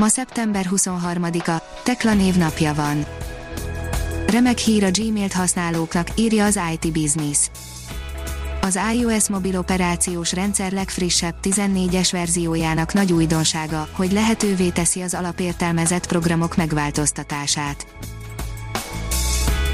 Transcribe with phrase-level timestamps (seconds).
[0.00, 3.04] Ma szeptember 23-a, Tekla névnapja van.
[4.26, 7.38] Remek hír a Gmailt használóknak, írja az IT Business.
[8.60, 16.06] Az iOS mobil operációs rendszer legfrissebb 14-es verziójának nagy újdonsága, hogy lehetővé teszi az alapértelmezett
[16.06, 17.86] programok megváltoztatását.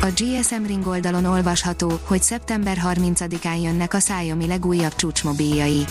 [0.00, 5.84] A GSM Ring oldalon olvasható, hogy szeptember 30-án jönnek a Xiaomi legújabb csúcsmobiljai.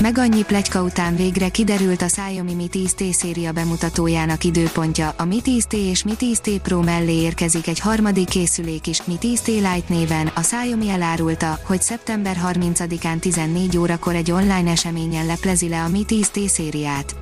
[0.00, 5.40] Meg annyi plegyka után végre kiderült a Xiaomi Mi 10T széria bemutatójának időpontja, a Mi
[5.44, 10.26] 10T és Mi 10T Pro mellé érkezik egy harmadik készülék is, Mi 10T Lite néven,
[10.34, 16.04] a Xiaomi elárulta, hogy szeptember 30-án 14 órakor egy online eseményen leplezi le a Mi
[16.08, 17.14] 10T szériát.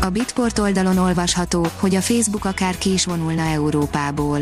[0.00, 4.40] A Bitport oldalon olvasható, hogy a Facebook akár ki is vonulna Európából.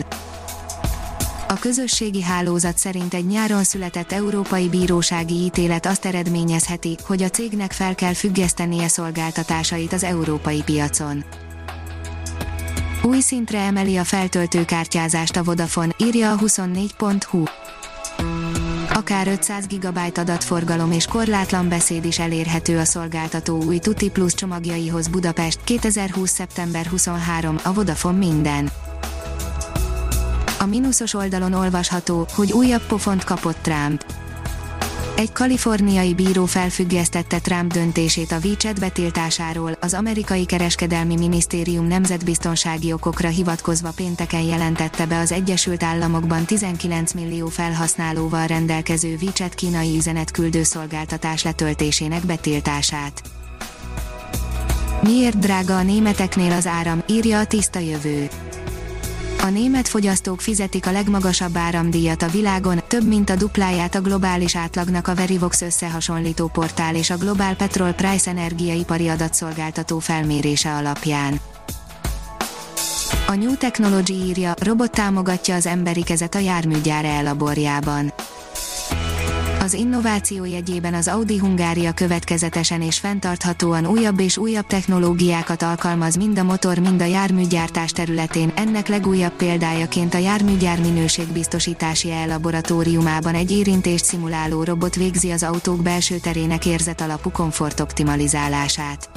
[1.48, 7.72] A közösségi hálózat szerint egy nyáron született európai bírósági ítélet azt eredményezheti, hogy a cégnek
[7.72, 11.24] fel kell függesztenie szolgáltatásait az európai piacon.
[13.02, 17.42] Új szintre emeli a feltöltőkártyázást a Vodafone, írja a 24.hu.
[18.90, 25.08] Akár 500 GB adatforgalom és korlátlan beszéd is elérhető a szolgáltató új Tuti Plus csomagjaihoz
[25.08, 26.30] Budapest 2020.
[26.30, 28.70] szeptember 23, a Vodafone minden.
[30.66, 34.04] Mínuszos oldalon olvasható, hogy újabb pofont kapott Trump.
[35.16, 43.28] Egy kaliforniai bíró felfüggesztette Trump döntését a WeChat betiltásáról, az amerikai kereskedelmi minisztérium nemzetbiztonsági okokra
[43.28, 51.42] hivatkozva pénteken jelentette be az Egyesült Államokban 19 millió felhasználóval rendelkező WeChat kínai üzenetküldő szolgáltatás
[51.42, 53.22] letöltésének betiltását.
[55.02, 58.28] Miért drága a németeknél az áram, írja a tiszta jövő
[59.46, 64.56] a német fogyasztók fizetik a legmagasabb áramdíjat a világon, több mint a dupláját a globális
[64.56, 71.40] átlagnak a Verivox összehasonlító portál és a Global Petrol Price energiaipari adatszolgáltató felmérése alapján.
[73.26, 78.12] A New Technology írja, robot támogatja az emberi kezet a járműgyár elaborjában
[79.66, 86.38] az innováció jegyében az Audi Hungária következetesen és fenntarthatóan újabb és újabb technológiákat alkalmaz mind
[86.38, 88.52] a motor, mind a járműgyártás területén.
[88.56, 96.18] Ennek legújabb példájaként a járműgyár minőségbiztosítási e-laboratóriumában egy érintést szimuláló robot végzi az autók belső
[96.18, 99.10] terének érzet alapú komfort optimalizálását.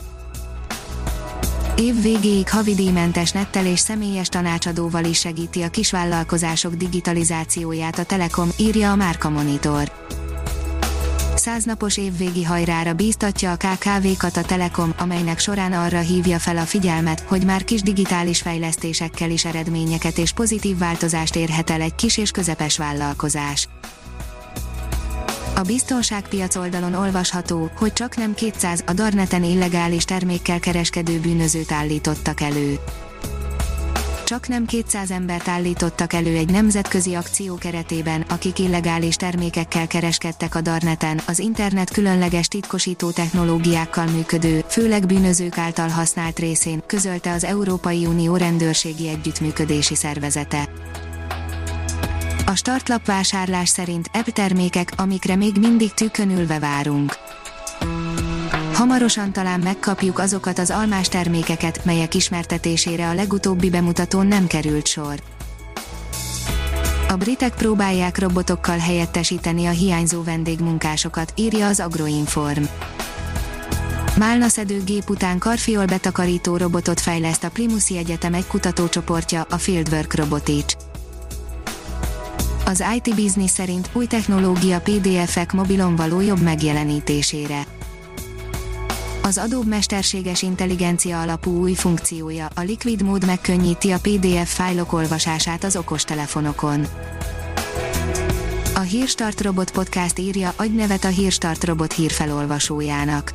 [1.75, 8.91] Év végéig havidíjmentes nettel és személyes tanácsadóval is segíti a kisvállalkozások digitalizációját a Telekom, írja
[8.91, 9.91] a Márka Monitor
[11.39, 17.19] száznapos évvégi hajrára bíztatja a KKV-kat a Telekom, amelynek során arra hívja fel a figyelmet,
[17.19, 22.31] hogy már kis digitális fejlesztésekkel is eredményeket és pozitív változást érhet el egy kis és
[22.31, 23.67] közepes vállalkozás.
[25.55, 32.41] A biztonságpiac oldalon olvasható, hogy csak nem 200 a Darneten illegális termékkel kereskedő bűnözőt állítottak
[32.41, 32.79] elő
[34.29, 40.61] csak nem 200 embert állítottak elő egy nemzetközi akció keretében, akik illegális termékekkel kereskedtek a
[40.61, 48.05] Darneten, az internet különleges titkosító technológiákkal működő, főleg bűnözők által használt részén, közölte az Európai
[48.05, 50.69] Unió rendőrségi együttműködési szervezete.
[52.45, 57.17] A startlap vásárlás szerint app termékek, amikre még mindig tükönülve várunk.
[58.79, 65.21] Hamarosan talán megkapjuk azokat az almás termékeket, melyek ismertetésére a legutóbbi bemutatón nem került sor.
[67.09, 72.63] A britek próbálják robotokkal helyettesíteni a hiányzó vendégmunkásokat, írja az Agroinform.
[74.17, 80.73] Málnaszedő gép után karfiol betakarító robotot fejleszt a Plimuszi Egyetem egy kutatócsoportja, a Fieldwork Robotics.
[82.65, 87.77] Az IT Business szerint új technológia PDF-ek mobilon való jobb megjelenítésére
[89.29, 95.63] az Adobe mesterséges intelligencia alapú új funkciója, a Liquid Mode megkönnyíti a PDF fájlok olvasását
[95.63, 96.87] az okostelefonokon.
[98.75, 103.31] A Hírstart Robot Podcast írja, adj nevet a Hírstart Robot hírfelolvasójának.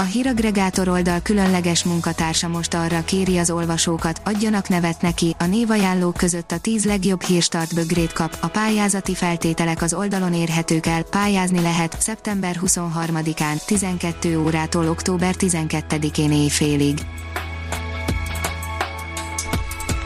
[0.00, 6.16] A híragregátor oldal különleges munkatársa most arra kéri az olvasókat, adjanak nevet neki, a névajánlók
[6.16, 11.60] között a 10 legjobb hírstart bögrét kap, a pályázati feltételek az oldalon érhetők el, pályázni
[11.60, 16.98] lehet szeptember 23-án, 12 órától október 12-én éjfélig.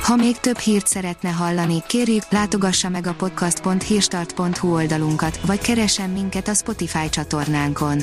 [0.02, 6.48] Ha még több hírt szeretne hallani, kérjük, látogassa meg a podcast.hírstart.hu oldalunkat, vagy keressen minket
[6.48, 8.02] a Spotify csatornánkon.